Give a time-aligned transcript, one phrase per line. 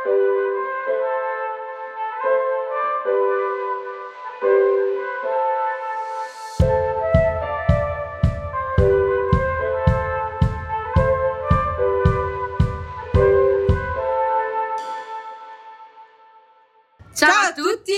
[0.00, 0.10] Ciao
[17.48, 17.92] a tutti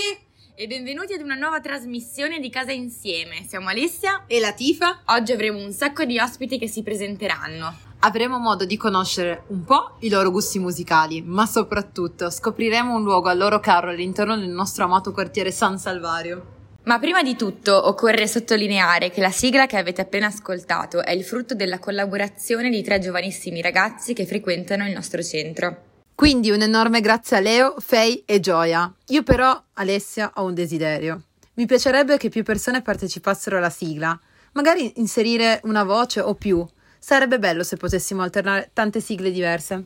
[0.55, 3.45] e benvenuti ad una nuova trasmissione di Casa Insieme.
[3.47, 5.03] Siamo Alessia e Latifa.
[5.05, 7.90] Oggi avremo un sacco di ospiti che si presenteranno.
[8.03, 13.29] Avremo modo di conoscere un po' i loro gusti musicali, ma soprattutto scopriremo un luogo
[13.29, 16.59] al loro caro all'interno del nostro amato quartiere San Salvario.
[16.85, 21.23] Ma prima di tutto occorre sottolineare che la sigla che avete appena ascoltato è il
[21.23, 25.83] frutto della collaborazione di tre giovanissimi ragazzi che frequentano il nostro centro.
[26.15, 28.91] Quindi un enorme grazie a Leo, Fei e Gioia.
[29.09, 31.21] Io però, Alessia, ho un desiderio.
[31.53, 34.19] Mi piacerebbe che più persone partecipassero alla sigla,
[34.53, 36.67] magari inserire una voce o più.
[37.03, 39.85] Sarebbe bello se potessimo alternare tante sigle diverse.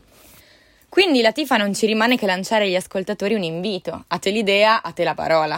[0.89, 4.03] Quindi la Tifa non ci rimane che lanciare agli ascoltatori un invito.
[4.07, 5.57] A te l'idea, a te la parola.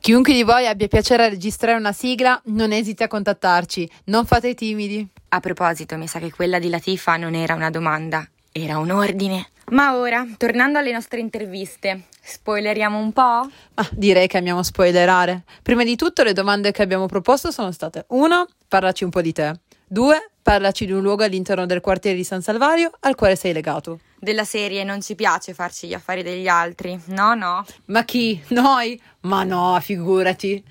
[0.00, 4.48] Chiunque di voi abbia piacere a registrare una sigla, non esiti a contattarci, non fate
[4.48, 5.06] i timidi.
[5.28, 9.50] A proposito, mi sa che quella di Latifa non era una domanda, era un ordine.
[9.72, 13.50] Ma ora, tornando alle nostre interviste, spoileriamo un po'?
[13.74, 15.44] Ah, direi che amiamo spoilerare.
[15.62, 18.46] Prima di tutto le domande che abbiamo proposto sono state 1.
[18.66, 19.60] Parlaci un po' di te.
[19.88, 20.30] 2.
[20.42, 24.00] Parlaci di un luogo all'interno del quartiere di San Salvario al quale sei legato.
[24.18, 27.64] Della serie non ci piace farci gli affari degli altri, no no.
[27.86, 28.42] Ma chi?
[28.48, 29.00] Noi?
[29.20, 30.62] Ma no, figurati.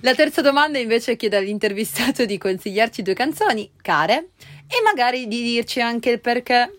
[0.00, 4.28] La terza domanda invece chiede all'intervistato di consigliarci due canzoni care
[4.66, 6.78] e magari di dirci anche il perché.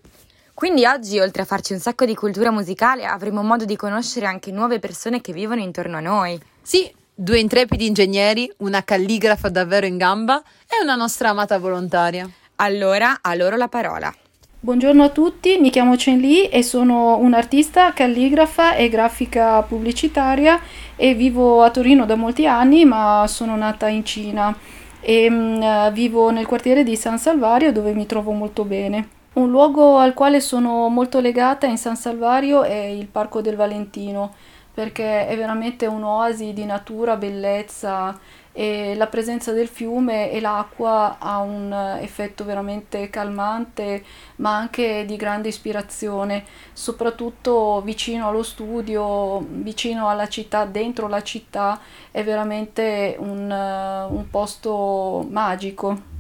[0.56, 4.52] Quindi oggi, oltre a farci un sacco di cultura musicale, avremo modo di conoscere anche
[4.52, 6.40] nuove persone che vivono intorno a noi.
[6.62, 12.30] Sì, due intrepidi ingegneri, una calligrafa davvero in gamba e una nostra amata volontaria.
[12.58, 14.14] Allora, a loro la parola.
[14.60, 20.60] Buongiorno a tutti, mi chiamo Chen Li e sono un'artista, calligrafa e grafica pubblicitaria
[20.96, 24.54] e vivo a Torino da molti anni, ma sono nata in Cina
[25.00, 29.08] e mh, vivo nel quartiere di San Salvario dove mi trovo molto bene.
[29.34, 34.34] Un luogo al quale sono molto legata in San Salvario è il Parco del Valentino,
[34.76, 38.20] perché è veramente un'oasi di natura, bellezza
[38.52, 44.04] e la presenza del fiume e l'acqua ha un effetto veramente calmante,
[44.38, 46.44] ma anche di grande ispirazione,
[46.74, 51.80] soprattutto vicino allo studio, vicino alla città, dentro la città,
[52.12, 56.14] è veramente un, un posto magico.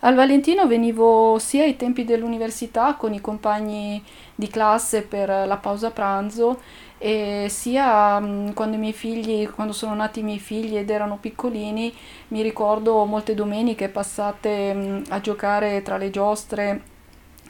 [0.00, 5.90] Al Valentino venivo sia ai tempi dell'università con i compagni di classe per la pausa
[5.90, 6.60] pranzo
[7.04, 11.92] e sia mm, quando figli, quando sono nati i miei figli ed erano piccolini,
[12.28, 16.80] mi ricordo molte domeniche passate mm, a giocare tra le giostre,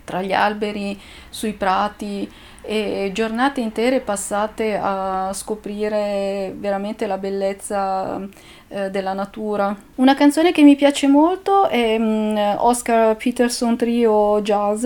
[0.02, 2.28] tra gli alberi, sui prati
[2.62, 8.26] e giornate intere passate a scoprire veramente la bellezza
[8.66, 9.76] eh, della natura.
[9.96, 14.84] Una canzone che mi piace molto è um, Oscar Peterson Trio Jazz.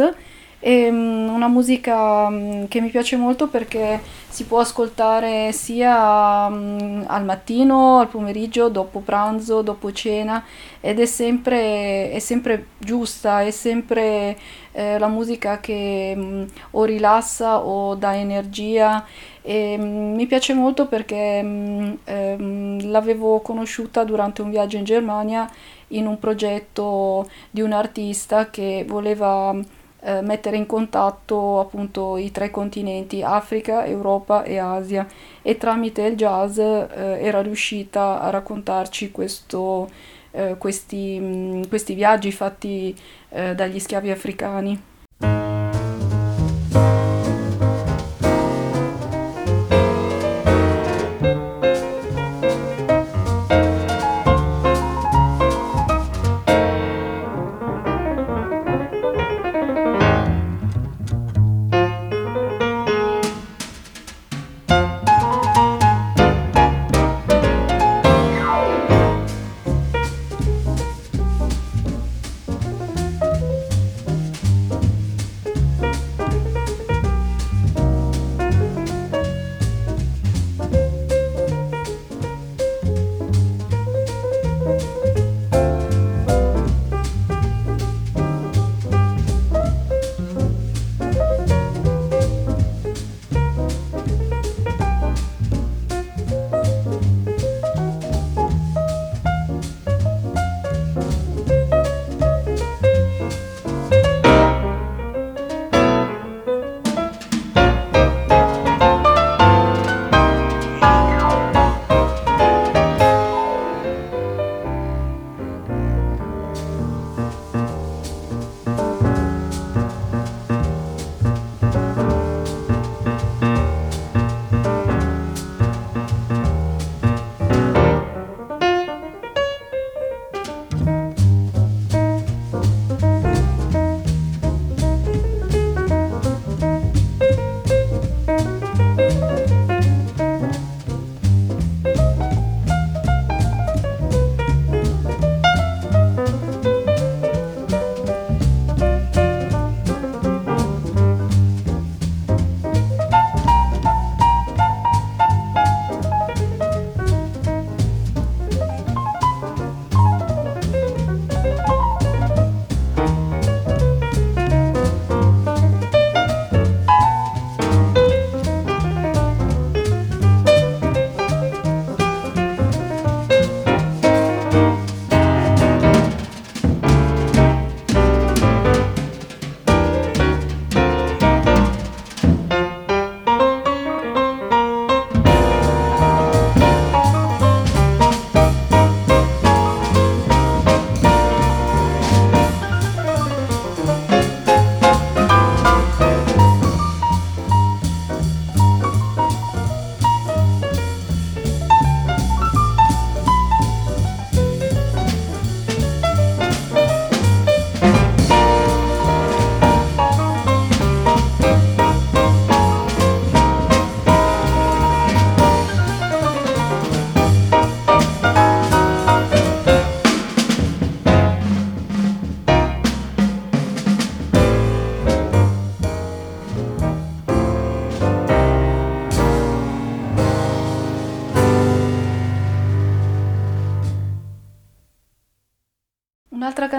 [0.61, 7.25] È um, una musica um, che mi piace molto perché si può ascoltare sia al
[7.25, 10.45] mattino, al pomeriggio, dopo pranzo, dopo cena
[10.81, 14.37] ed è sempre, è sempre giusta, è sempre
[14.73, 19.05] eh, la musica che o rilassa o dà energia.
[19.43, 25.51] E, um, mi piace molto perché um, um, l'avevo conosciuta durante un viaggio in Germania
[25.89, 29.57] in un progetto di un artista che voleva
[30.01, 35.07] uh, mettere in contatto appunto i tre continenti Africa, Europa e Asia
[35.43, 39.89] e tramite il jazz uh, era riuscita a raccontarci questo,
[40.31, 42.97] uh, questi, questi, viaggi fatti
[43.29, 44.88] dagli schiavi africani.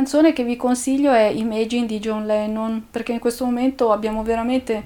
[0.10, 4.82] Canzone che vi consiglio è Imagine di John Lennon, perché in questo momento abbiamo veramente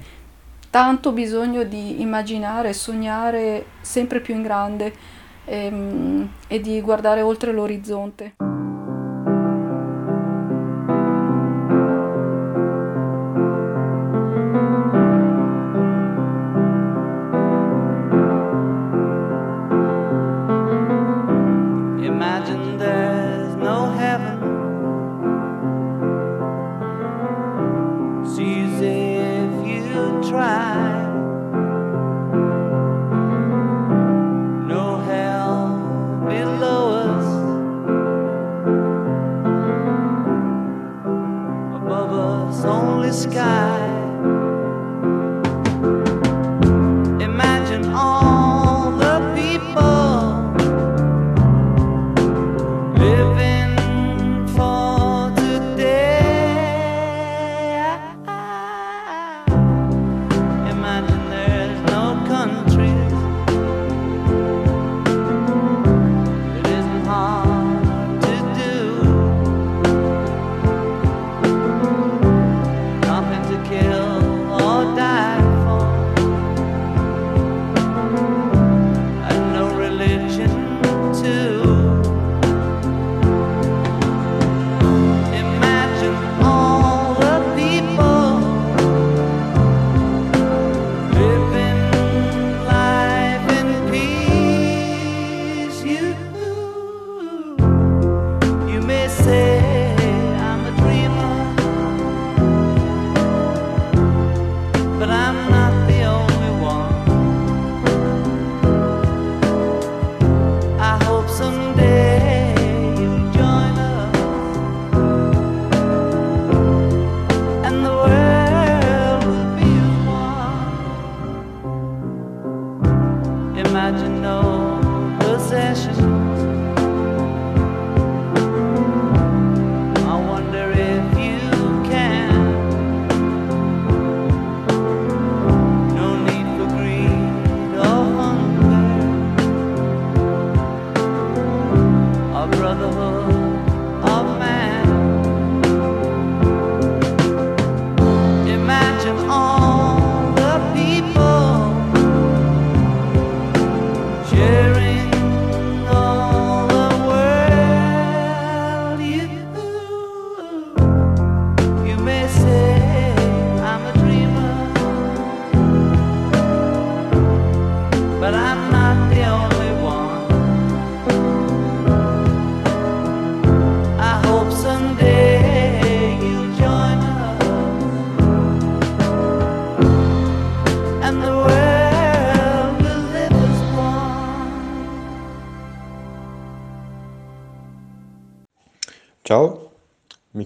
[0.68, 4.92] tanto bisogno di immaginare, sognare sempre più in grande
[5.46, 8.43] e, ehm, e di guardare oltre l'orizzonte.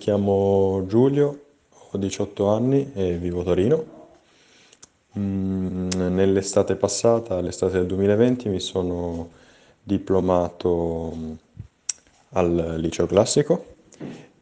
[0.08, 1.40] Chiamo Giulio,
[1.90, 3.84] ho 18 anni e vivo a Torino.
[5.18, 9.28] Mm, nell'estate passata, l'estate del 2020, mi sono
[9.82, 11.32] diplomato mm,
[12.30, 13.74] al liceo classico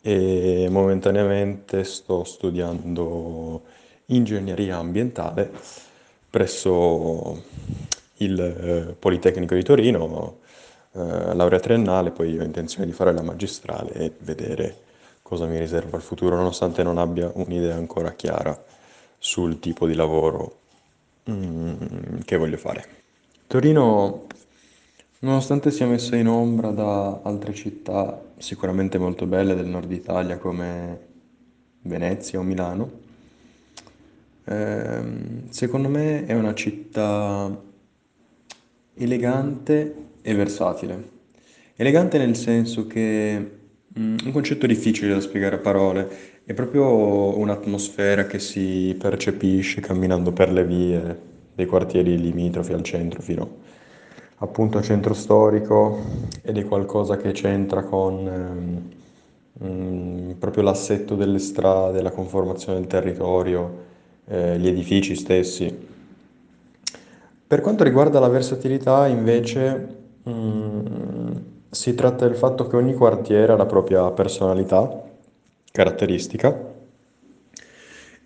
[0.03, 3.63] e momentaneamente sto studiando
[4.07, 5.51] ingegneria ambientale
[6.31, 7.43] presso
[8.19, 10.39] il eh, Politecnico di Torino
[10.93, 14.85] eh, laurea triennale, poi ho intenzione di fare la magistrale e vedere
[15.27, 18.57] cosa mi riserva il futuro, nonostante non abbia un'idea ancora chiara
[19.19, 20.61] sul tipo di lavoro
[21.29, 22.87] mm, che voglio fare.
[23.49, 24.27] Torino,
[25.19, 31.07] nonostante sia messa in ombra da altre città sicuramente molto belle del nord Italia come
[31.81, 32.91] Venezia o Milano,
[34.45, 37.65] ehm, secondo me è una città
[38.95, 41.15] elegante e versatile.
[41.75, 43.65] Elegante nel senso che
[43.99, 46.09] mm, un concetto difficile da spiegare a parole,
[46.45, 51.21] è proprio un'atmosfera che si percepisce camminando per le vie
[51.55, 53.65] dei quartieri limitrofi al centro fino
[54.39, 55.99] appunto al centro storico
[56.43, 58.91] ed è qualcosa che c'entra con
[59.55, 63.85] um, proprio l'assetto delle strade, la conformazione del territorio,
[64.27, 65.75] eh, gli edifici stessi.
[67.47, 71.37] Per quanto riguarda la versatilità invece Mm,
[71.77, 75.05] si tratta del fatto che ogni quartiere ha la propria personalità,
[75.71, 76.75] caratteristica.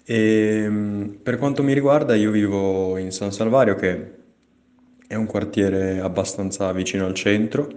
[0.04, 4.18] E mm, per quanto mi riguarda, io vivo in San Salvario, che
[5.06, 7.68] è un quartiere abbastanza vicino al centro,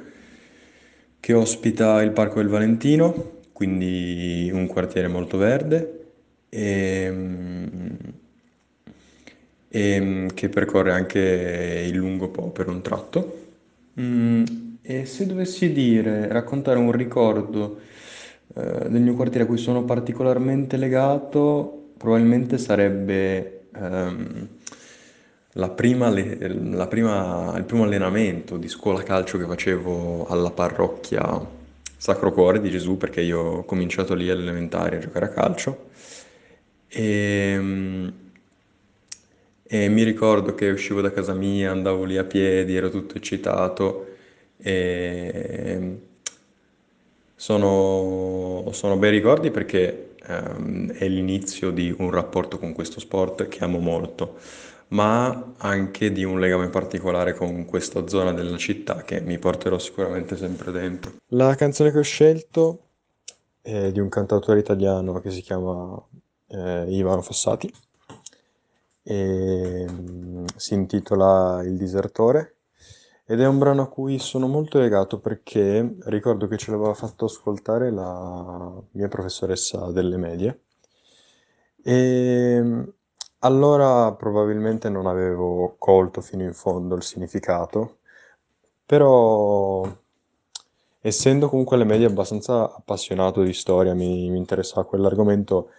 [1.19, 6.11] che ospita il Parco del Valentino, quindi un quartiere molto verde
[6.49, 7.13] e,
[9.69, 13.41] e che percorre anche il lungo Po per un tratto.
[13.99, 17.79] Mm, e se dovessi dire, raccontare un ricordo
[18.53, 24.47] eh, del mio quartiere a cui sono particolarmente legato, probabilmente sarebbe ehm,
[25.53, 31.61] la prima, la prima, il primo allenamento di scuola calcio che facevo alla parrocchia
[31.95, 35.85] Sacro Cuore di Gesù, perché io ho cominciato lì all'elementare a giocare a calcio.
[36.89, 38.11] E,
[39.63, 44.11] e mi ricordo che uscivo da casa mia, andavo lì a piedi, ero tutto eccitato
[44.63, 45.99] e
[47.35, 53.63] sono, sono bei ricordi perché ehm, è l'inizio di un rapporto con questo sport che
[53.63, 54.37] amo molto
[54.93, 60.37] ma anche di un legame particolare con questa zona della città che mi porterò sicuramente
[60.37, 61.13] sempre dentro.
[61.29, 62.79] La canzone che ho scelto
[63.61, 65.99] è di un cantautore italiano che si chiama
[66.47, 67.73] eh, Ivano Fossati
[69.01, 72.55] e mm, si intitola Il disertore
[73.25, 77.25] ed è un brano a cui sono molto legato perché ricordo che ce l'aveva fatto
[77.25, 80.61] ascoltare la mia professoressa delle medie.
[81.83, 82.85] E
[83.39, 87.99] allora probabilmente non avevo colto fino in fondo il significato,
[88.85, 89.85] però
[91.01, 95.69] essendo comunque alle medie abbastanza appassionato di storia, mi, mi interessava quell'argomento,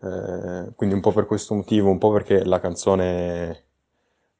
[0.00, 3.66] eh, quindi un po' per questo motivo, un po' perché la canzone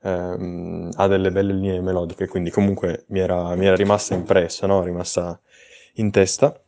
[0.03, 4.83] ehm, ha delle belle linee melodiche, quindi comunque mi era, mi era rimasta impressa, no?
[4.83, 5.41] rimasta
[5.95, 6.61] in testa.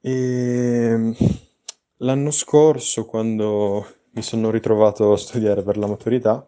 [0.00, 1.14] E
[1.98, 6.46] l'anno scorso, quando mi sono ritrovato a studiare per la maturità,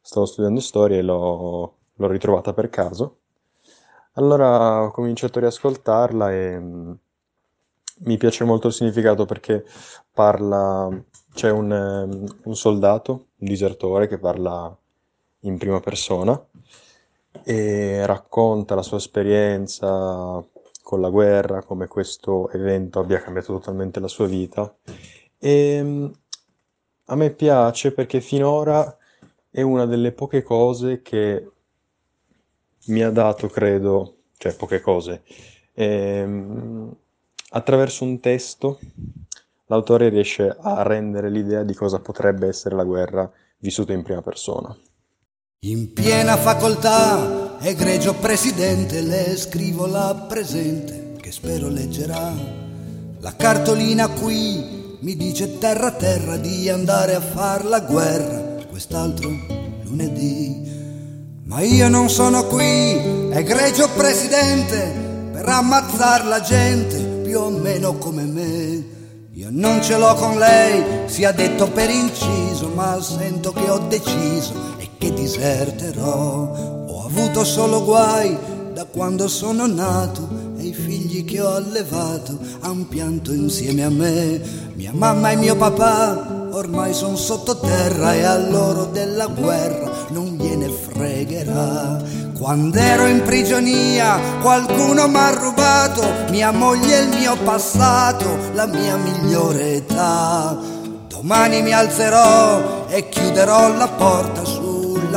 [0.00, 3.18] stavo studiando storia e l'ho, l'ho ritrovata per caso.
[4.14, 6.92] Allora ho cominciato a riascoltarla e mm,
[8.00, 9.64] mi piace molto il significato perché
[10.12, 10.88] parla,
[11.32, 11.66] c'è un,
[12.06, 14.76] mm, un soldato, un disertore che parla
[15.40, 16.40] in prima persona
[17.44, 20.44] e racconta la sua esperienza
[20.82, 24.74] con la guerra, come questo evento abbia cambiato totalmente la sua vita.
[25.38, 26.06] E mm,
[27.06, 28.96] a me piace perché finora
[29.50, 31.50] è una delle poche cose che
[32.86, 35.22] mi ha dato, credo, cioè poche cose,
[35.74, 36.94] ehm,
[37.50, 38.78] attraverso un testo
[39.66, 44.74] l'autore riesce a rendere l'idea di cosa potrebbe essere la guerra vissuta in prima persona.
[45.62, 52.32] In piena facoltà, egregio presidente, le scrivo la presente, che spero leggerà.
[53.18, 59.28] La cartolina qui mi dice terra terra di andare a far la guerra quest'altro
[59.82, 60.62] lunedì.
[61.46, 64.92] Ma io non sono qui, egregio presidente,
[65.32, 68.84] per ammazzar la gente più o meno come me.
[69.32, 74.77] Io non ce l'ho con lei, sia detto per inciso, ma sento che ho deciso
[74.98, 76.84] che diserterò.
[76.88, 78.36] Ho avuto solo guai
[78.74, 80.28] da quando sono nato
[80.58, 84.40] e i figli che ho allevato han pianto insieme a me.
[84.74, 90.68] Mia mamma e mio papà ormai sono sottoterra e a loro della guerra non gliene
[90.68, 92.02] fregherà.
[92.38, 98.66] Quando ero in prigionia qualcuno mi ha rubato mia moglie e il mio passato, la
[98.66, 100.56] mia migliore età.
[101.08, 104.44] Domani mi alzerò e chiuderò la porta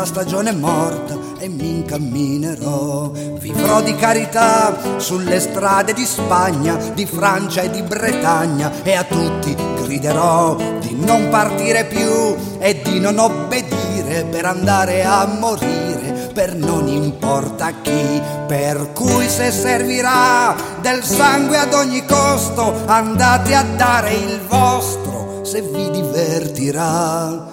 [0.02, 3.12] sulla stagione morta e mi incamminerò.
[3.40, 9.56] Vivrò di carità sulle strade di Spagna, di Francia e di Bretagna e a tutti
[9.84, 16.88] griderò di non partire più e di non obbedire per andare a morire per non
[16.88, 24.40] importa chi, per cui se servirà del sangue ad ogni costo, andate a dare il
[24.48, 27.51] vostro se vi divertirà.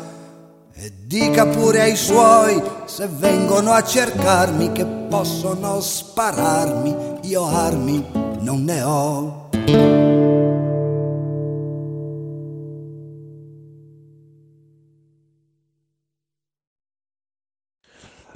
[1.09, 8.05] Dica pure ai suoi se vengono a cercarmi che possono spararmi, io armi
[8.41, 9.49] non ne ho.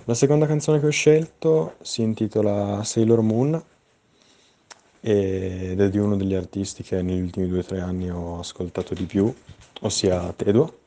[0.07, 3.63] La seconda canzone che ho scelto si intitola Sailor Moon
[4.99, 8.95] ed è di uno degli artisti che negli ultimi due o tre anni ho ascoltato
[8.95, 9.31] di più,
[9.83, 10.81] ossia Tedo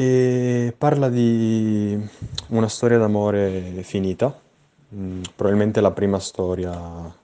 [0.00, 2.00] e parla di
[2.48, 4.34] una storia d'amore finita,
[4.94, 7.14] mm, probabilmente la prima storia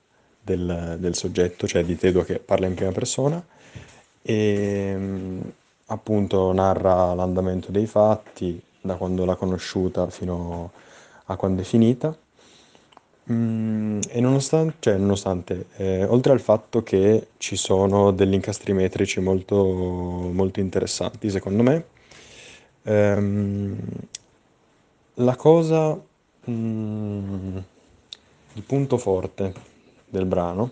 [0.42, 3.42] del, del soggetto, cioè di Tedo che parla in prima persona,
[4.21, 5.40] e mm,
[5.87, 10.71] appunto narra l'andamento dei fatti, da quando l'ha conosciuta fino
[11.25, 12.15] a quando è finita.
[13.32, 19.21] Mm, e nonostante, cioè, nonostante eh, oltre al fatto che ci sono degli incastri metrici
[19.21, 21.95] molto, molto interessanti, secondo me,
[22.86, 23.76] ehm,
[25.14, 26.00] la cosa,
[26.50, 27.56] mm,
[28.52, 29.52] il punto forte
[30.08, 30.70] del brano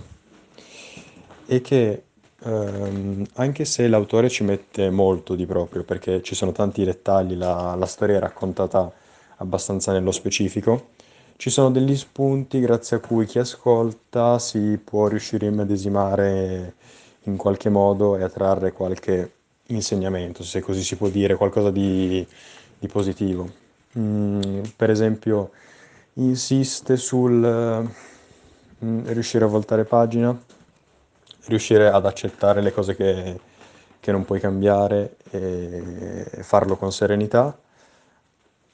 [1.46, 2.03] è che
[2.44, 7.74] ehm, anche se l'autore ci mette molto di proprio, perché ci sono tanti dettagli, la,
[7.74, 8.92] la storia è raccontata
[9.38, 10.90] abbastanza nello specifico,
[11.37, 16.74] ci sono degli spunti grazie a cui chi ascolta si può riuscire a immedesimare
[17.24, 19.33] in qualche modo e a trarre qualche
[19.66, 22.27] insegnamento, se così si può dire, qualcosa di,
[22.79, 23.48] di positivo.
[23.98, 25.50] Mm, per esempio,
[26.14, 27.88] insiste sul
[28.85, 30.37] mm, riuscire a voltare pagina,
[31.46, 33.40] riuscire ad accettare le cose che,
[34.00, 37.57] che non puoi cambiare e farlo con serenità,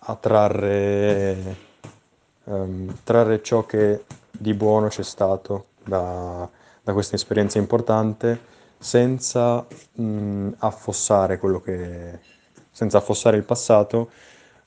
[0.03, 1.69] a trarre
[2.45, 6.49] um, trarre ciò che di buono c'è stato da,
[6.83, 8.50] da questa esperienza importante
[8.81, 12.19] senza mh, affossare quello che
[12.71, 14.11] senza affossare il passato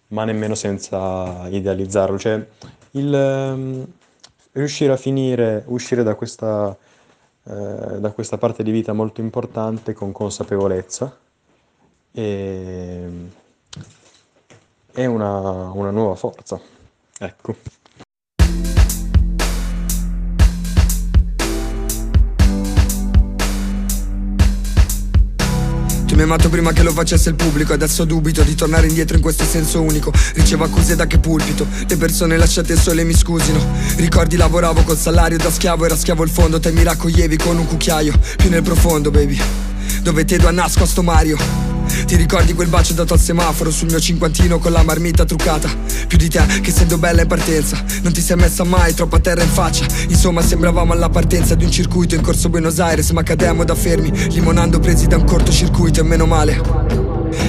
[0.10, 2.45] ma nemmeno senza idealizzarlo cioè
[2.91, 3.88] il um,
[4.52, 6.78] riuscire a finire uscire da questa
[7.45, 11.17] eh, da questa parte di vita molto importante con consapevolezza
[12.12, 13.30] e
[14.91, 16.62] è una, una nuova forza
[17.19, 17.56] Ecco.
[26.23, 29.21] Mi hai amato prima che lo facesse il pubblico Adesso dubito di tornare indietro in
[29.21, 30.12] questo senso unico.
[30.33, 33.59] Ricevo accuse da che pulpito Le persone lasciate sole mi scusino.
[33.97, 37.67] Ricordi lavoravo col salario da schiavo Era schiavo il fondo Te mi raccoglievi con un
[37.67, 39.39] cucchiaio Più nel profondo baby.
[40.01, 41.72] Dove tedo a nascosto Mario
[42.06, 45.69] ti ricordi quel bacio dato al semaforo sul mio cinquantino con la marmita truccata?
[46.08, 47.84] Più di te che essendo bella in partenza.
[48.02, 49.86] Non ti sei messa mai troppo a terra in faccia.
[50.08, 54.12] Insomma sembravamo alla partenza di un circuito in corso Buenos Aires Ma cademmo da fermi
[54.30, 57.02] limonando presi da un cortocircuito e meno male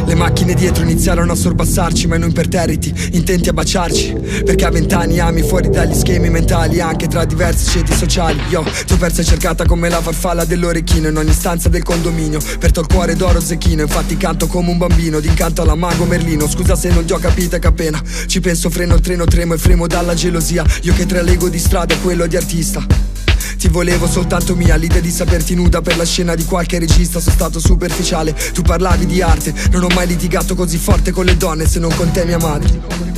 [0.05, 4.43] le macchine dietro iniziarono a sorpassarci ma noi imperterriti, intenti a baciarci.
[4.45, 8.41] Perché a vent'anni ami fuori dagli schemi mentali Anche tra diversi ceti sociali.
[8.49, 12.41] Ti ho persa e cercata come la farfalla dell'orecchino In ogni stanza del condominio.
[12.59, 16.49] Per il cuore d'oro zecchino Infatti canto come un bambino D'incanto alla mago Merlino.
[16.49, 19.59] Scusa se non ti ho capito che appena Ci penso freno il treno tremo e
[19.59, 20.65] fremo dalla gelosia.
[20.83, 23.14] Io che tra l'ego di strada e quello di artista
[23.59, 27.35] ti volevo soltanto mia, l'idea di saperti nuda per la scena di qualche regista Sono
[27.35, 31.67] stato superficiale, tu parlavi di arte Non ho mai litigato così forte con le donne
[31.67, 33.13] se non con te mia madre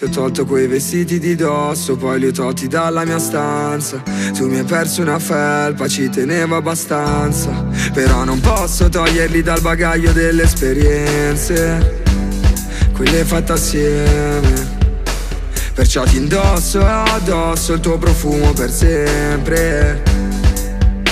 [0.00, 4.02] Ti ho tolto quei vestiti di dosso, poi li ho tolti dalla mia stanza.
[4.32, 7.66] Tu mi hai perso una felpa, ci tenevo abbastanza.
[7.92, 11.99] Però non posso toglierli dal bagaglio delle esperienze
[13.00, 14.78] quelle fatte assieme
[15.72, 20.02] Perciò ti indosso addosso il tuo profumo per sempre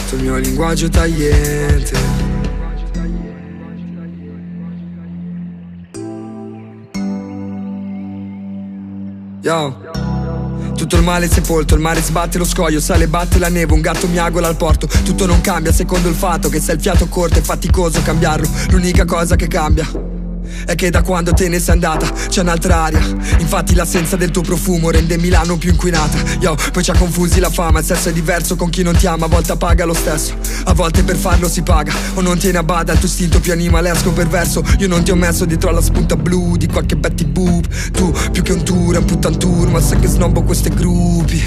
[0.07, 1.99] Sul mio linguaggio tagliente
[9.41, 9.87] Yo
[10.77, 13.81] tutto il male è sepolto, il mare sbatte lo scoglio, sale batte la neve, un
[13.81, 14.87] gatto miagola al porto.
[14.87, 18.49] Tutto non cambia secondo il fatto che se il fiato corto è faticoso cambiarlo.
[18.71, 20.18] L'unica cosa che cambia
[20.65, 23.01] è che da quando te ne sei andata c'è un'altra aria.
[23.39, 26.19] Infatti l'assenza del tuo profumo rende Milano più inquinata.
[26.41, 29.07] Yo, poi ci ha confusi la fama Il sesso è diverso con chi non ti
[29.07, 30.35] ama A volte paga lo stesso.
[30.65, 33.53] A volte per farlo si paga O non tiene a bada il tuo istinto più
[33.53, 34.63] animalesco perverso.
[34.79, 37.91] Io non ti ho messo dietro alla spunta blu Di qualche Betty Boop.
[37.91, 41.43] Tu più che un tour è un puttan tour Ma sai che snobbo queste gruppi.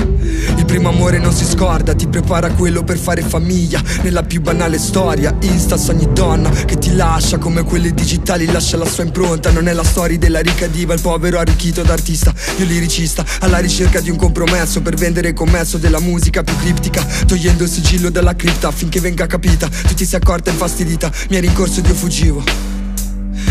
[0.58, 3.82] Il primo amore non si scorda Ti prepara quello per fare famiglia.
[4.02, 8.86] Nella più banale storia Insta ogni donna che ti lascia Come quelle digitali lascia la
[8.92, 13.26] sua impronta Non è la storia della ricca diva, il povero arricchito d'artista Io liricista,
[13.40, 17.70] alla ricerca di un compromesso Per vendere il commesso della musica più criptica Togliendo il
[17.70, 21.80] sigillo dalla cripta affinché venga capita Tu ti sei accorta e infastidita, mi hai rincorso
[21.80, 22.44] ed io fuggivo.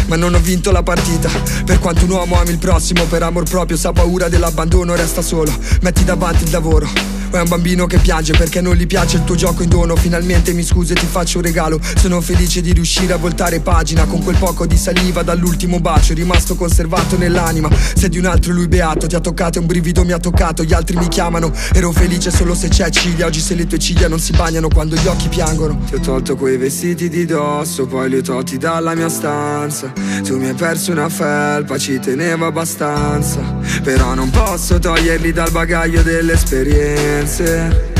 [0.06, 1.30] Ma non ho vinto la partita
[1.64, 5.56] Per quanto un uomo ami il prossimo Per amor proprio sa paura dell'abbandono Resta solo,
[5.80, 9.24] metti davanti il lavoro o è un bambino che piange perché non gli piace il
[9.24, 9.94] tuo gioco in dono.
[9.96, 11.80] Finalmente mi scuso e ti faccio un regalo.
[11.96, 16.14] Sono felice di riuscire a voltare pagina Con quel poco di saliva dall'ultimo bacio.
[16.14, 17.68] Rimasto conservato nell'anima.
[17.94, 20.64] Se di un altro lui beato Ti ha toccato e un brivido mi ha toccato.
[20.64, 21.52] Gli altri mi chiamano.
[21.72, 23.26] Ero felice solo se c'è ciglia.
[23.26, 25.78] Oggi se le tue ciglia non si bagnano quando gli occhi piangono.
[25.88, 29.92] Ti ho tolto quei vestiti di dosso Poi li ho tolti dalla mia stanza.
[30.24, 33.40] Tu mi hai perso una felpa Ci tenevo abbastanza.
[33.82, 37.92] Però non posso toglierli dal bagaglio dell'esperienza esperienze,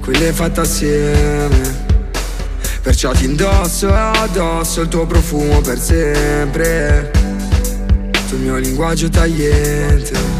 [0.00, 1.86] quelle fatte assieme
[2.82, 7.10] Perciò ti indosso addosso il tuo profumo per sempre.
[8.28, 10.37] Sul mio linguaggio tagliente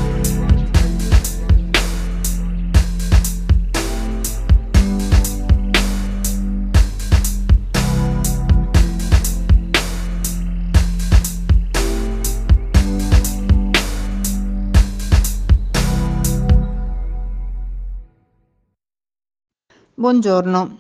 [19.99, 20.79] Buongiorno,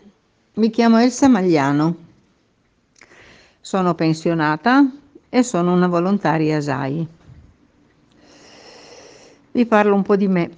[0.55, 1.97] mi chiamo Elsa Magliano,
[3.61, 4.89] sono pensionata
[5.29, 7.05] e sono una volontaria SAI.
[9.51, 10.51] Vi parlo un po' di me.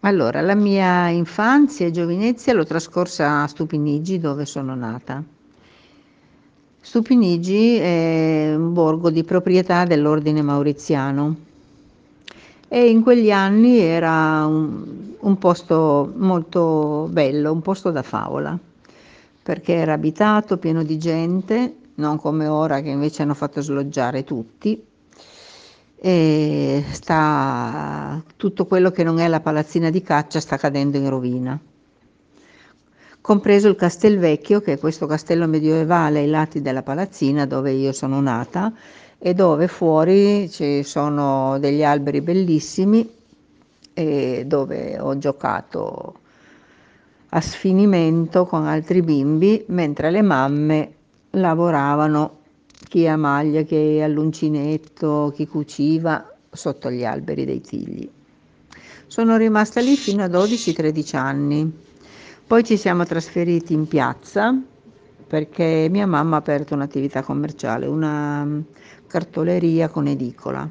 [0.00, 5.24] Allora, la mia infanzia e giovinezza l'ho trascorsa a Stupinigi dove sono nata.
[6.82, 11.36] Stupinigi è un borgo di proprietà dell'ordine mauriziano
[12.68, 18.56] e in quegli anni era un, un posto molto bello, un posto da favola,
[19.42, 24.84] perché era abitato, pieno di gente, non come ora che invece hanno fatto sloggiare tutti.
[25.98, 31.58] E sta, tutto quello che non è la palazzina di caccia sta cadendo in rovina
[33.26, 38.20] compreso il Castelvecchio, che è questo castello medievale ai lati della palazzina dove io sono
[38.20, 38.72] nata
[39.18, 43.16] e dove fuori ci sono degli alberi bellissimi
[43.98, 46.18] e dove ho giocato
[47.30, 50.92] a sfinimento con altri bimbi mentre le mamme
[51.30, 52.40] lavoravano
[52.88, 58.06] chi a maglia, chi all'uncinetto, chi cuciva sotto gli alberi dei tigli.
[59.06, 61.72] Sono rimasta lì fino a 12-13 anni.
[62.46, 64.54] Poi ci siamo trasferiti in piazza
[65.26, 68.46] perché mia mamma ha aperto un'attività commerciale, una
[69.06, 70.68] cartoleria con edicola.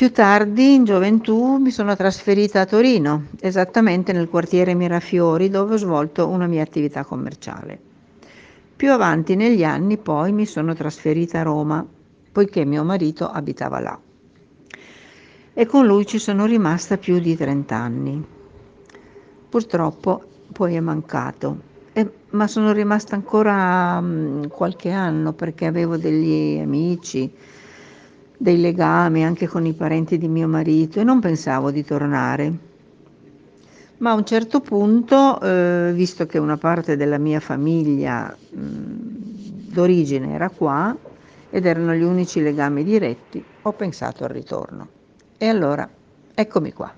[0.00, 5.76] Più tardi, in gioventù, mi sono trasferita a Torino, esattamente nel quartiere Mirafiori, dove ho
[5.76, 7.78] svolto una mia attività commerciale.
[8.76, 11.86] Più avanti negli anni poi mi sono trasferita a Roma,
[12.32, 14.00] poiché mio marito abitava là.
[15.52, 18.24] E con lui ci sono rimasta più di 30 anni.
[19.50, 26.58] Purtroppo poi è mancato eh, ma sono rimasta ancora mh, qualche anno perché avevo degli
[26.58, 27.30] amici,
[28.40, 32.52] dei legami anche con i parenti di mio marito e non pensavo di tornare.
[33.98, 38.58] Ma a un certo punto, eh, visto che una parte della mia famiglia mh,
[39.72, 40.96] d'origine era qua
[41.50, 44.88] ed erano gli unici legami diretti, ho pensato al ritorno.
[45.36, 45.86] E allora
[46.32, 46.90] eccomi qua.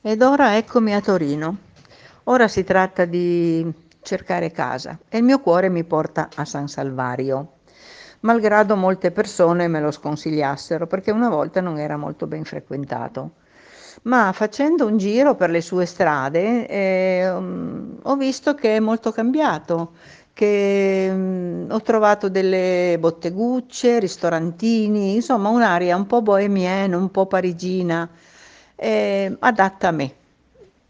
[0.00, 1.58] Ed ora eccomi a Torino.
[2.24, 7.52] Ora si tratta di cercare casa e il mio cuore mi porta a San Salvario,
[8.26, 13.30] malgrado molte persone me lo sconsigliassero perché una volta non era molto ben frequentato.
[14.02, 19.92] Ma facendo un giro per le sue strade eh, ho visto che è molto cambiato,
[20.32, 28.08] che mh, ho trovato delle bottegucce, ristorantini, insomma un'area un po' bohemienne, un po' parigina,
[28.74, 30.14] eh, adatta a me.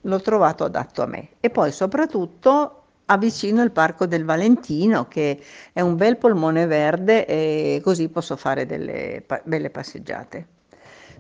[0.03, 1.29] L'ho trovato adatto a me.
[1.40, 5.40] E poi soprattutto avvicino il Parco del Valentino, che
[5.72, 10.46] è un bel polmone verde e così posso fare delle belle passeggiate.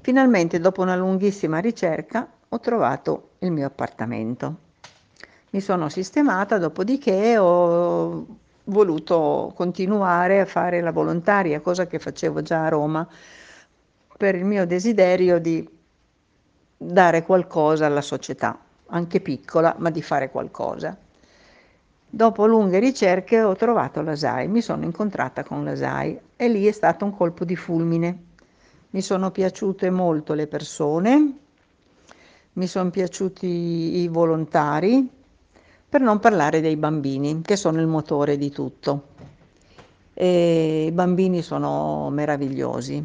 [0.00, 4.56] Finalmente, dopo una lunghissima ricerca, ho trovato il mio appartamento.
[5.50, 8.26] Mi sono sistemata, dopodiché ho
[8.64, 13.08] voluto continuare a fare la volontaria, cosa che facevo già a Roma,
[14.16, 15.68] per il mio desiderio di
[16.76, 20.96] dare qualcosa alla società, anche piccola, ma di fare qualcosa.
[22.16, 26.64] Dopo lunghe ricerche ho trovato la SAI, mi sono incontrata con la SAI e lì
[26.64, 28.18] è stato un colpo di fulmine.
[28.88, 31.32] Mi sono piaciute molto le persone,
[32.54, 35.06] mi sono piaciuti i volontari,
[35.86, 39.08] per non parlare dei bambini, che sono il motore di tutto.
[40.14, 43.04] E I bambini sono meravigliosi,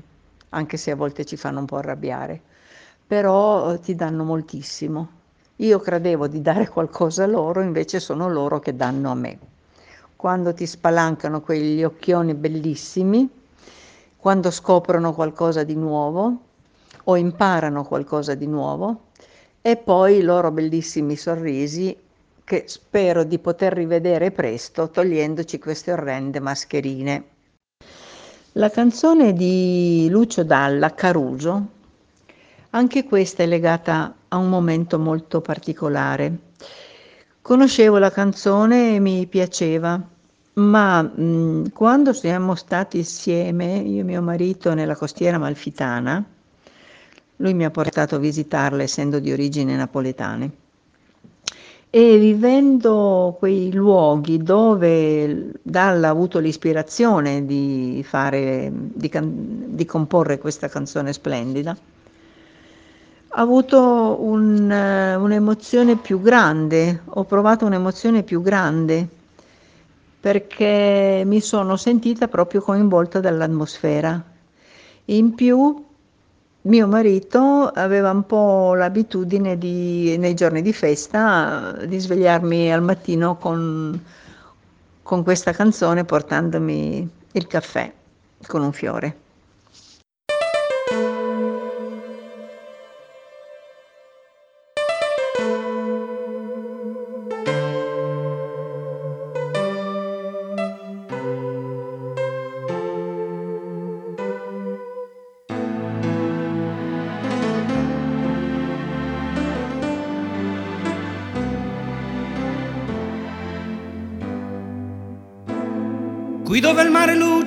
[0.52, 2.40] anche se a volte ci fanno un po' arrabbiare,
[3.06, 5.20] però ti danno moltissimo.
[5.62, 9.38] Io credevo di dare qualcosa a loro, invece sono loro che danno a me.
[10.16, 13.30] Quando ti spalancano quegli occhioni bellissimi,
[14.18, 16.40] quando scoprono qualcosa di nuovo
[17.04, 19.10] o imparano qualcosa di nuovo,
[19.62, 21.96] e poi i loro bellissimi sorrisi
[22.44, 27.24] che spero di poter rivedere presto togliendoci queste orrende mascherine.
[28.54, 31.68] La canzone di Lucio Dalla, Caruso,
[32.72, 36.38] anche questa è legata a un momento molto particolare.
[37.42, 40.02] Conoscevo la canzone e mi piaceva,
[40.54, 46.24] ma mh, quando siamo stati insieme, io e mio marito, nella costiera malfitana,
[47.38, 50.52] lui mi ha portato a visitarla essendo di origini napoletane.
[51.94, 60.38] e vivendo quei luoghi dove Dalla ha avuto l'ispirazione di, fare, di, can- di comporre
[60.38, 61.78] questa canzone splendida,
[63.34, 69.08] avuto un, un'emozione più grande, ho provato un'emozione più grande
[70.20, 74.22] perché mi sono sentita proprio coinvolta dall'atmosfera.
[75.06, 75.84] In più
[76.64, 83.36] mio marito aveva un po' l'abitudine di, nei giorni di festa di svegliarmi al mattino
[83.38, 84.00] con,
[85.02, 87.92] con questa canzone portandomi il caffè
[88.46, 89.16] con un fiore.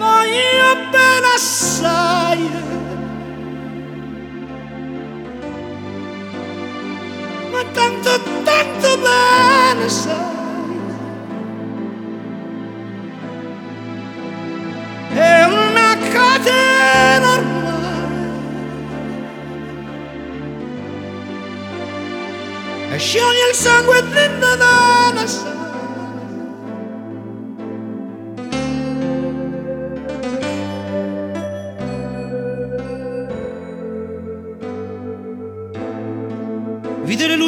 [0.00, 2.50] Voglio bene assai.
[7.52, 8.10] Ma tanto,
[8.42, 10.78] tanto bene sai.
[15.10, 18.28] È una catena ormai.
[22.92, 25.26] E scioglie il sangue dentro da una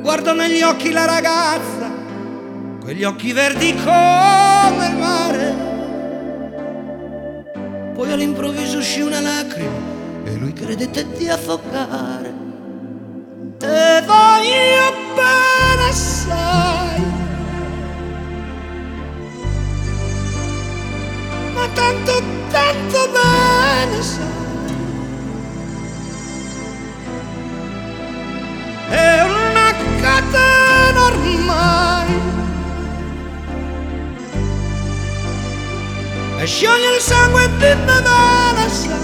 [0.00, 1.90] guardo negli occhi la ragazza,
[2.80, 5.68] quegli occhi verdi come il mare.
[7.94, 9.88] Poi all'improvviso uscì una lacrima
[10.24, 12.32] e lui credette di affogare.
[13.58, 17.02] Te voglio bene assai,
[21.54, 24.39] ma tanto, tanto bene sai.
[36.42, 38.98] E scioglie il sangue di Nevada sai.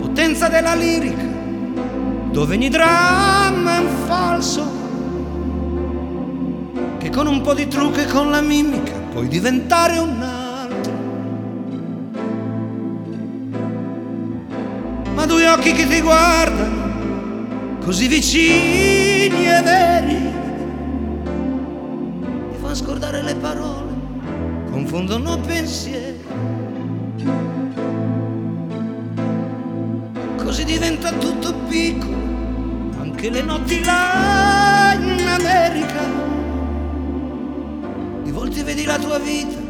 [0.00, 1.22] Potenza della lirica
[2.32, 4.80] dove ogni dramma è un falso
[6.98, 10.31] che con un po' di trucco e con la mimica puoi diventare un
[15.62, 20.32] occhi che ti guardano, così vicini e veri,
[22.50, 23.92] ti fanno scordare le parole,
[24.72, 26.20] confondono pensieri.
[30.36, 32.16] Così diventa tutto piccolo,
[32.98, 36.00] anche le notti là in America
[38.24, 39.60] di volte vedi la tua vita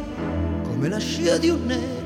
[0.63, 2.01] come la scia di un'elica.
[2.01, 2.02] Ma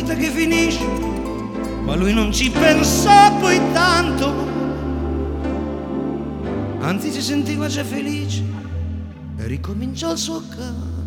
[0.00, 0.82] vita che finisce,
[1.82, 4.48] ma lui non ci pensò poi tanto.
[6.80, 8.42] Anzi si sentiva già felice
[9.36, 10.99] e ricominciò il suo canto.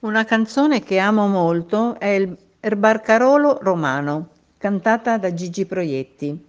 [0.00, 6.46] Una canzone che amo molto è il Barcarolo Romano, cantata da Gigi Proietti.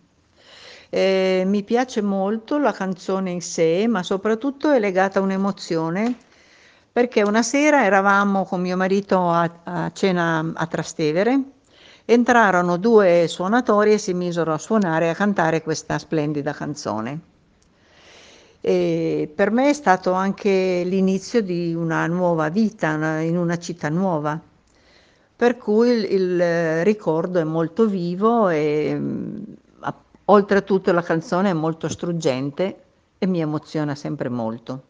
[0.88, 6.16] Eh, mi piace molto la canzone in sé, ma soprattutto è legata a un'emozione,
[6.92, 11.42] perché una sera eravamo con mio marito a, a cena a Trastevere,
[12.06, 17.29] entrarono due suonatori e si misero a suonare e a cantare questa splendida canzone.
[18.62, 24.40] E per me è stato anche l'inizio di una nuova vita in una città nuova,
[25.36, 29.44] per cui il, il ricordo è molto vivo e mm,
[30.26, 32.84] oltretutto la canzone è molto struggente
[33.18, 34.84] e mi emoziona sempre molto.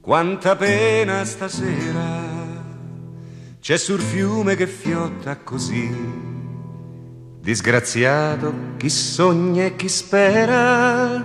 [0.00, 2.22] Quanta pena stasera
[3.58, 6.33] c'è sul fiume che fiotta così
[7.44, 11.22] Disgraziato chi sogna e chi spera,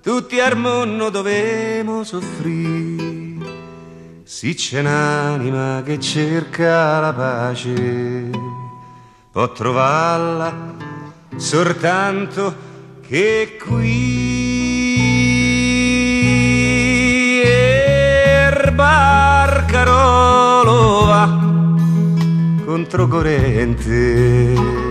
[0.00, 3.42] tutti al mondo dovemo soffrire.
[4.22, 8.30] Si c'è un'anima che cerca la pace,
[9.32, 10.54] può trovarla
[11.34, 12.54] soltanto
[13.04, 14.22] che qui
[18.76, 20.06] barcarolo
[21.06, 21.26] va
[22.64, 24.83] controcorrente canta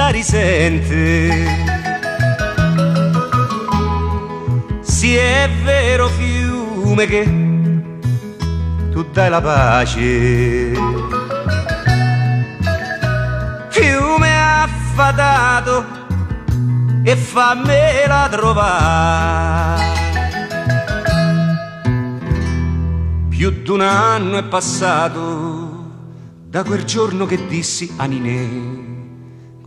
[0.00, 1.30] sa risente.
[4.80, 7.24] Si è vero fiume che
[8.90, 10.72] tu dai la pace.
[13.68, 14.30] Fiume
[14.62, 15.84] affadato
[17.04, 19.98] e fammela trovare.
[23.28, 25.18] Più d'un anno è passato
[26.48, 28.89] da quel giorno che dissi a Ninè,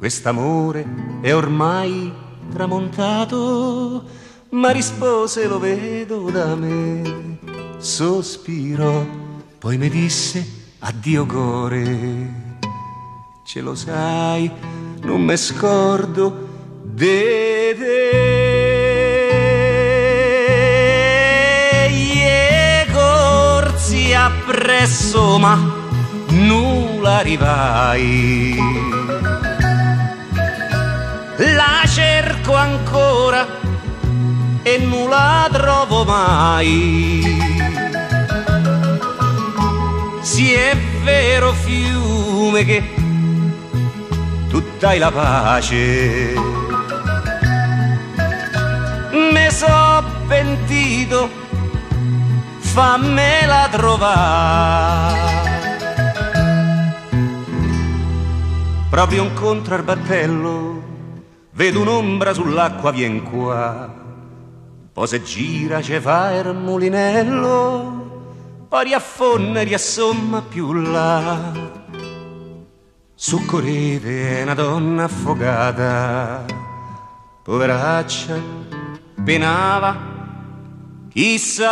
[0.04, 0.86] quest'amore
[1.22, 2.12] è ormai
[2.52, 4.04] tramontato,
[4.50, 7.38] ma rispose lo vedo da me,
[7.78, 9.02] sospirò,
[9.58, 12.34] poi mi disse addio core,
[13.46, 14.52] ce lo sai,
[15.04, 16.50] non me scordo
[16.84, 18.10] de te.
[21.90, 25.58] Ie corsi appresso ma
[26.28, 29.03] nulla arrivai.
[31.38, 33.46] La cerco ancora
[34.62, 37.42] e non la trovo mai.
[40.22, 42.94] Si è vero fiume che
[44.50, 46.34] tu dai la pace.
[49.32, 51.30] Me so pentito,
[52.60, 55.34] fammela trovare.
[58.94, 60.93] proprio incontro al battello,
[61.54, 64.02] vedo un'ombra sull'acqua, vien qua.
[64.92, 71.52] Poi se gira ce fa il mulinello, poi riaffonda e riassomma più là.
[73.16, 76.46] Soccorrete una donna affogata,
[77.44, 78.36] poveraccia,
[79.24, 79.98] penava,
[81.10, 81.72] chissà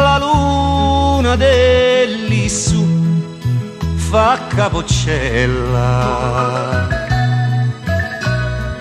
[0.00, 2.18] la luna del
[4.08, 5.86] fa capocella.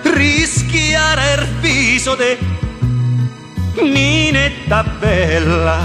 [0.01, 2.35] Rischiare il viso de
[3.83, 5.77] ninetta bella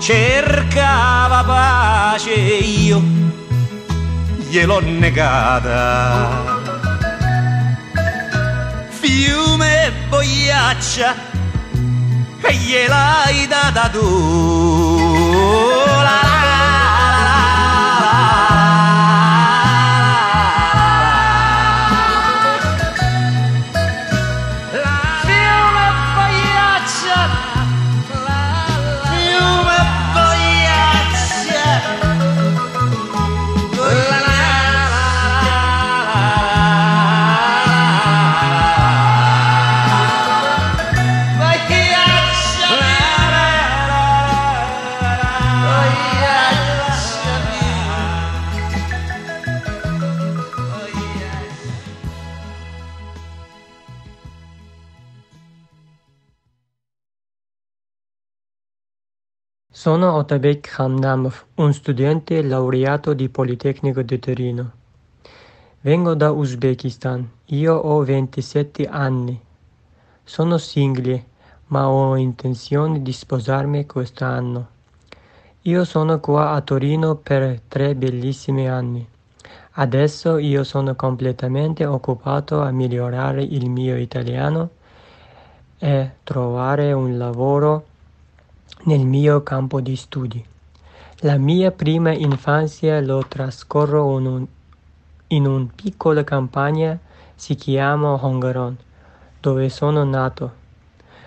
[0.00, 3.02] cercava pace io
[4.48, 6.58] gliel'ho negata.
[8.88, 11.14] Fiume e boiaccia
[12.40, 15.60] e gliel'hai data tu
[59.80, 64.70] Sono Otabek Hamdamov, un studente laureato di Politecnico di Torino.
[65.80, 67.26] Vengo da Uzbekistan.
[67.46, 69.40] Io ho 27 anni.
[70.22, 71.24] Sono single,
[71.68, 74.68] ma ho intenzione di sposarmi quest'anno.
[75.62, 79.08] Io sono qua a Torino per tre bellissimi anni.
[79.70, 84.68] Adesso io sono completamente occupato a migliorare il mio italiano
[85.78, 87.86] e trovare un lavoro
[88.84, 90.42] nel mio campo di studi.
[91.20, 94.46] La mia prima infanzia lo trascorro in un,
[95.28, 96.98] in un piccola campagna
[97.34, 98.76] si chiama Hongaron,
[99.38, 100.58] dove sono nato.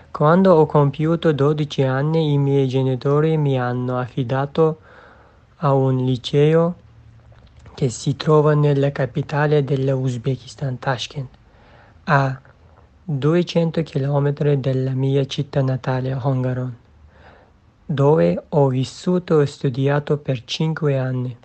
[0.09, 4.79] Quando ho compiuto 12 anni i miei genitori mi hanno affidato
[5.57, 6.75] a un liceo
[7.75, 11.29] che si trova nella capitale dell'Uzbekistan, Tashkent,
[12.05, 12.39] a
[13.05, 16.81] 200 km dalla mia città natale, Hongaron
[17.85, 21.35] dove ho vissuto e studiato per cinque anni.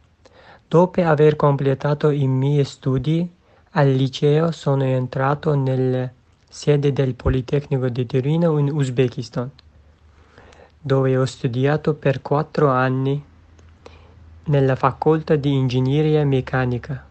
[0.69, 3.29] Dopo aver completato i miei studi
[3.73, 6.11] al liceo sono entrato nella
[6.49, 9.51] sede del Politecnico di Torino in Uzbekistan,
[10.81, 13.23] dove ho studiato per quattro anni
[14.45, 17.05] nella facoltà di ingegneria meccanica.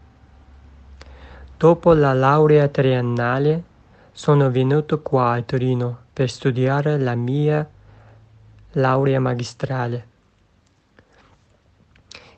[1.56, 3.62] Dopo la laurea triennale
[4.12, 7.68] sono venuto qua a Torino per studiare la mia
[8.72, 10.06] laurea magistrale.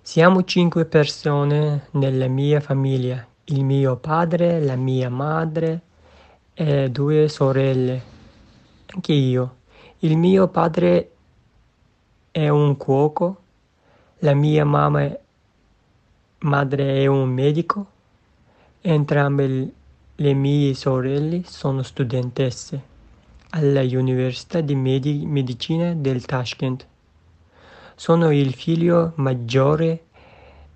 [0.00, 5.80] Siamo cinque persone nella mia famiglia, il mio padre, la mia madre
[6.54, 8.02] e due sorelle,
[8.86, 9.56] anche io.
[9.98, 11.10] Il mio padre
[12.30, 13.42] è un cuoco,
[14.20, 15.08] la mia mamma
[16.38, 17.86] madre è un medico,
[18.80, 19.72] entrambe
[20.14, 22.89] le mie sorelle sono studentesse
[23.50, 26.86] alla Università di Medi- Medicina del Tashkent.
[27.96, 30.04] Sono il figlio maggiore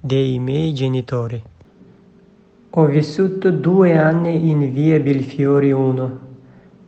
[0.00, 1.42] dei miei genitori.
[2.70, 6.18] Ho vissuto due anni in via Belfiore 1.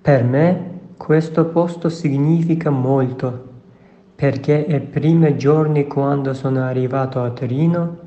[0.02, 3.48] Per me questo posto significa molto,
[4.16, 7.98] perché ai primi giorni quando sono arrivato a Torino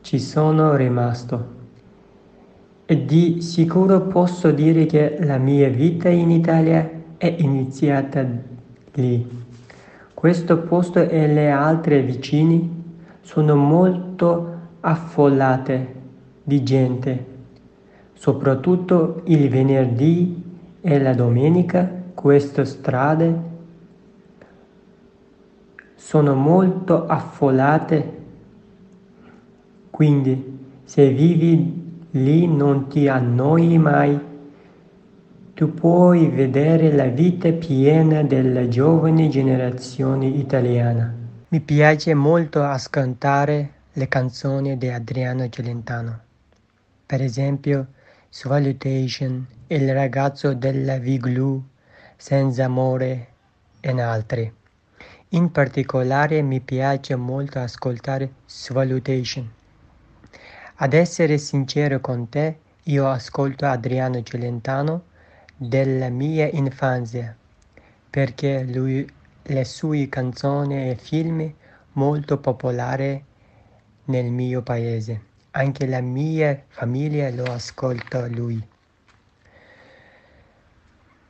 [0.00, 1.59] ci sono rimasto.
[2.90, 8.26] Di sicuro posso dire che la mia vita in Italia è iniziata
[8.94, 9.44] lì.
[10.12, 12.68] Questo posto e le altre vicini
[13.20, 15.94] sono molto affollate
[16.42, 17.26] di gente,
[18.12, 20.42] soprattutto il venerdì
[20.80, 23.40] e la domenica queste strade
[25.94, 28.18] sono molto affollate,
[29.90, 31.79] quindi se vivi
[32.12, 34.18] lì non ti annoi mai.
[35.54, 41.14] Tu puoi vedere la vita piena della giovane generazione italiana.
[41.48, 46.20] Mi piace molto ascoltare le canzoni di Adriano Celentano.
[47.06, 47.88] Per esempio,
[48.28, 51.62] Salutation, Il ragazzo della Viglu,
[52.16, 53.26] Senza amore
[53.80, 54.52] e altri.
[55.30, 59.58] In particolare mi piace molto ascoltare Salutation.
[60.82, 65.02] Ad essere sincero con te, io ascolto Adriano Celentano
[65.54, 67.36] della mia infanzia,
[68.08, 69.06] perché lui,
[69.42, 71.52] le sue canzoni e film
[71.92, 73.22] molto popolari
[74.06, 75.20] nel mio paese.
[75.50, 78.66] Anche la mia famiglia lo ascolta lui.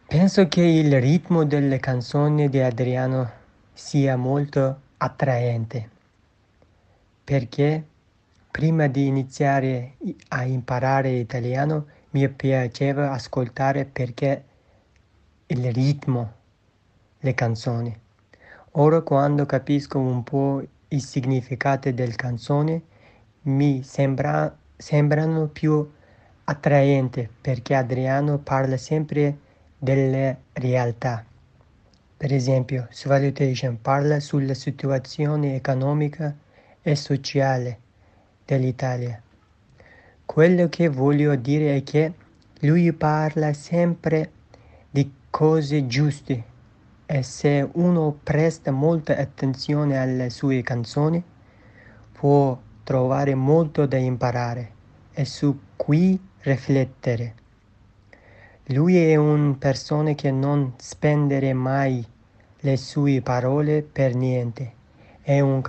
[0.07, 3.29] Penso che il ritmo delle canzoni di Adriano
[3.73, 5.91] sia molto attraente,
[7.25, 7.90] perché
[8.51, 9.95] Prima di iniziare
[10.29, 14.45] a imparare italiano mi piaceva ascoltare perché
[15.47, 16.33] il ritmo,
[17.21, 17.97] le canzoni.
[18.73, 22.83] Ora quando capisco un po' il significato delle canzoni
[23.43, 25.89] mi sembra, sembrano più
[26.43, 29.39] attraenti perché Adriano parla sempre
[29.79, 31.25] delle realtà.
[32.17, 36.37] Per esempio, Salutation parla sulla situazione economica
[36.83, 37.89] e sociale
[38.57, 39.21] dell'Italia.
[40.25, 42.13] Quello che voglio dire è che
[42.61, 44.33] lui parla sempre
[44.91, 46.45] di cose giuste
[47.07, 51.23] e se uno presta molta attenzione alle sue canzoni
[52.13, 54.73] può trovare molto da imparare
[55.13, 57.35] e su cui riflettere.
[58.67, 62.05] Lui è una persona che non spendere mai
[62.61, 64.73] le sue parole per niente.
[65.21, 65.63] È un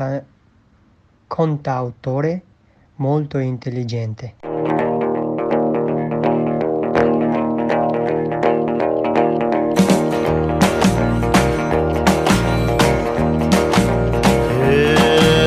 [1.27, 2.43] cantautore
[3.01, 4.35] molto intelligente.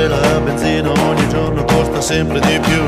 [0.09, 2.82] La benzina ogni giorno costa sempre di più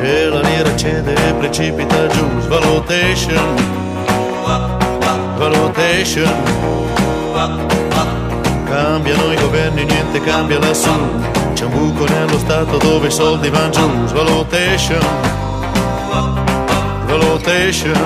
[0.00, 2.40] e la lira cede e precipita giù.
[2.40, 3.56] svalutation
[5.36, 6.28] svalutation
[8.64, 11.29] Cambiano i governi, niente cambia lassù
[12.62, 14.06] Stato dove i soldi vanno giù.
[14.06, 15.00] Svalutation,
[17.06, 17.96] valutation.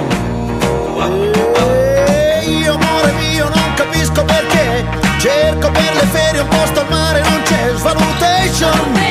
[1.66, 4.86] E io amore mio non capisco perché
[5.18, 9.03] Cerco per le ferie un posto al mare non c'è Svalutation Svalutation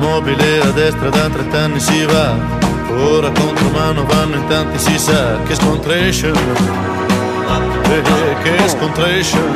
[0.00, 2.34] In automobile a destra da 30 anni si va,
[2.88, 6.34] ora contro mano vanno in tanti si sa che scontration,
[7.84, 9.52] eh, eh, che scontration.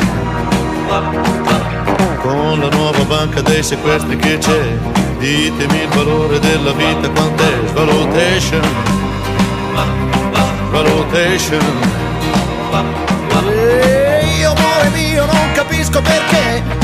[2.21, 4.77] Con la nuova banca dei sequestri che c'è,
[5.19, 8.61] ditemi il valore della vita quant'è, svalutation,
[10.71, 11.65] valutation.
[13.49, 16.84] E io amore mio non capisco perché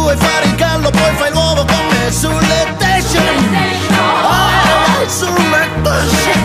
[0.00, 3.56] vuoi fare il gallo poi fai l'uovo con me sulle station
[4.22, 6.40] ah, sulle station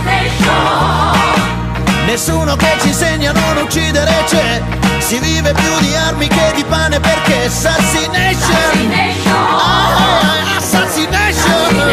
[2.16, 4.62] nessuno che ci insegna a non uccidere c'è.
[5.00, 8.94] Si vive più di armi che di pane perché assassination.
[9.28, 11.84] Ah, assassination.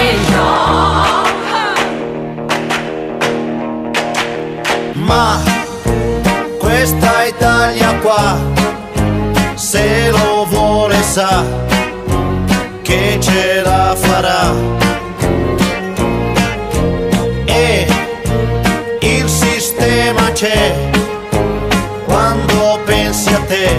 [4.93, 5.41] Ma
[6.59, 8.39] questa Italia qua,
[9.55, 10.32] se lo
[11.13, 11.45] sa
[12.83, 14.55] che ce la farà.
[17.45, 17.87] E
[19.01, 20.75] il sistema c'è,
[22.07, 23.77] quando pensi a te,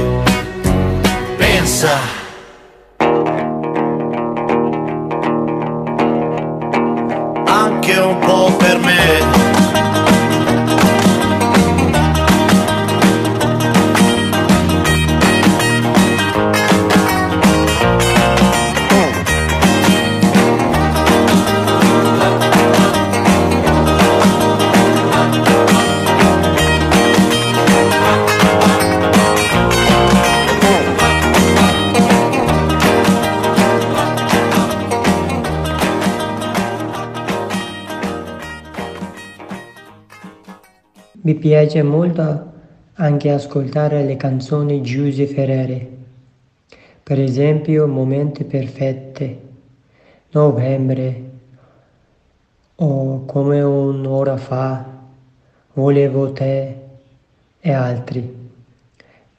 [1.37, 2.12] pensa.
[41.25, 42.51] Mi piace molto
[42.95, 45.87] anche ascoltare le canzoni Giuse Ferrere.
[47.01, 49.39] Per esempio Momenti Perfetti,
[50.31, 51.23] Novembre
[52.75, 54.85] o Come un'ora fa,
[55.71, 56.75] Volevo te
[57.61, 58.49] e altri.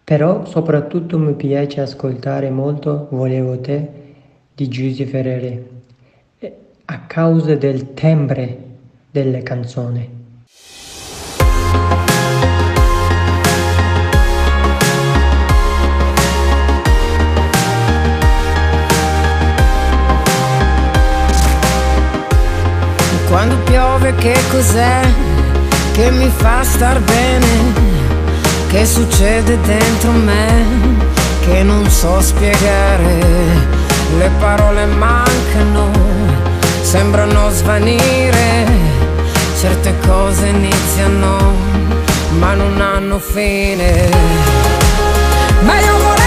[0.02, 3.88] Però soprattutto mi piace ascoltare molto Volevo te
[4.54, 5.68] di Giuse Ferrere
[6.86, 8.58] a causa del timbre
[9.10, 10.13] delle canzoni.
[23.34, 25.00] Quando piove che cos'è
[25.92, 27.72] che mi fa star bene?
[28.68, 30.64] Che succede dentro me
[31.44, 33.18] che non so spiegare?
[34.18, 35.90] Le parole mancano,
[36.82, 38.68] sembrano svanire,
[39.58, 41.56] certe cose iniziano
[42.38, 44.10] ma non hanno fine.
[45.62, 46.23] Ma io volevo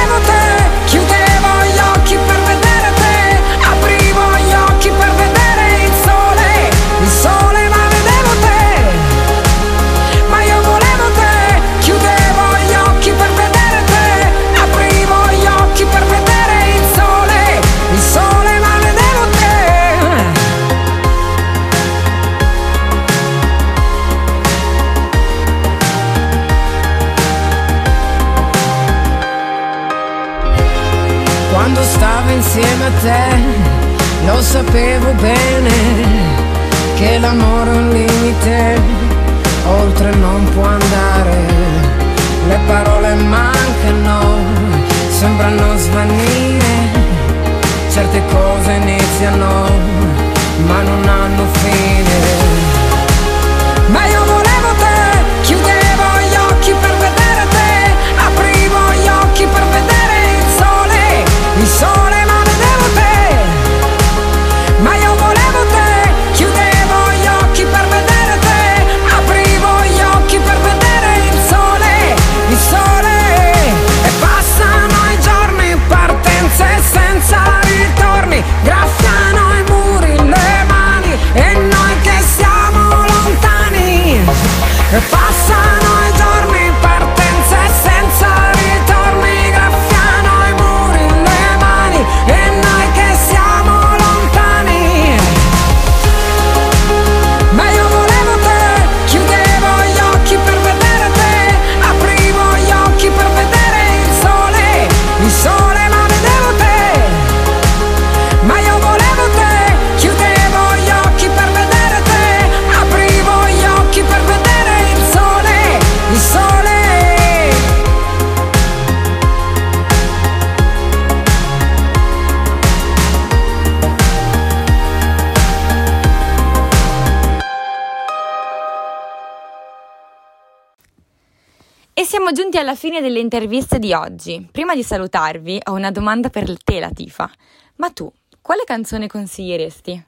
[132.28, 134.46] siamo giunti alla fine delle interviste di oggi.
[134.52, 137.32] Prima di salutarvi ho una domanda per te, Latifa.
[137.78, 138.12] Ma tu,
[138.42, 140.04] quale canzone consiglieresti?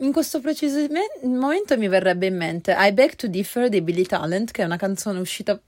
[0.00, 0.86] In questo preciso
[1.22, 4.76] momento mi verrebbe in mente I Beg to Differ di Billy Talent, che è una
[4.76, 5.58] canzone uscita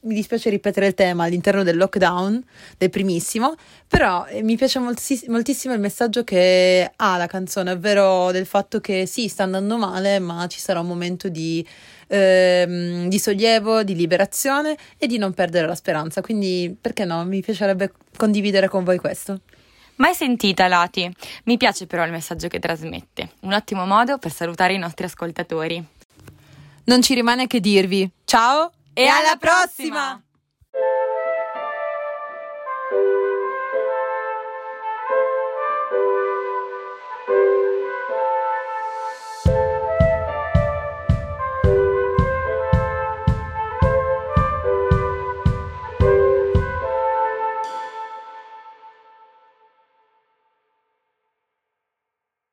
[0.00, 2.40] mi dispiace ripetere il tema all'interno del lockdown,
[2.78, 3.56] del primissimo,
[3.88, 8.80] però eh, mi piace moltiss- moltissimo il messaggio che ha la canzone, ovvero del fatto
[8.80, 11.66] che sì, sta andando male, ma ci sarà un momento di,
[12.08, 16.20] ehm, di sollievo, di liberazione e di non perdere la speranza.
[16.20, 17.24] Quindi, perché no?
[17.24, 19.40] Mi piacerebbe condividere con voi questo.
[19.96, 21.12] Mai sentita, Lati.
[21.44, 23.30] Mi piace però il messaggio che trasmette.
[23.40, 25.84] Un ottimo modo per salutare i nostri ascoltatori.
[26.84, 30.22] Non ci rimane che dirvi ciao e alla prossima!